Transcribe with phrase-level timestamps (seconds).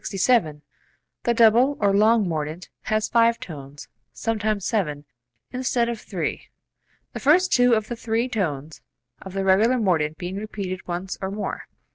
[0.01, 0.61] 42.] 67.
[1.25, 5.05] The double (or long) mordent has five tones (sometimes seven)
[5.53, 6.47] instead of three,
[7.13, 8.81] the first two of the three tones
[9.21, 11.67] of the regular mordent being repeated once or more.